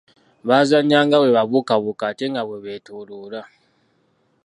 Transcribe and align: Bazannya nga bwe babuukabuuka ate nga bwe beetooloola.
Bazannya 0.47 0.99
nga 1.05 1.17
bwe 1.21 1.35
babuukabuuka 1.37 2.03
ate 2.11 2.25
nga 2.31 2.41
bwe 2.47 2.57
beetooloola. 2.63 3.41